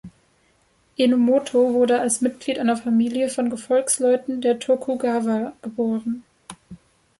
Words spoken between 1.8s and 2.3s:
als